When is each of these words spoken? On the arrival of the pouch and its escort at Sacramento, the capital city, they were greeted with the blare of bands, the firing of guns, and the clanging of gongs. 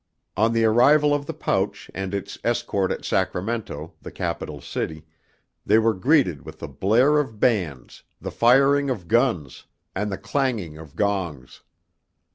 On 0.35 0.51
the 0.51 0.65
arrival 0.65 1.13
of 1.13 1.27
the 1.27 1.33
pouch 1.35 1.91
and 1.93 2.11
its 2.15 2.39
escort 2.43 2.89
at 2.89 3.05
Sacramento, 3.05 3.93
the 4.01 4.11
capital 4.11 4.59
city, 4.59 5.05
they 5.63 5.77
were 5.77 5.93
greeted 5.93 6.43
with 6.43 6.57
the 6.57 6.67
blare 6.67 7.19
of 7.19 7.39
bands, 7.39 8.01
the 8.19 8.31
firing 8.31 8.89
of 8.89 9.07
guns, 9.07 9.65
and 9.95 10.11
the 10.11 10.17
clanging 10.17 10.75
of 10.75 10.95
gongs. 10.95 11.61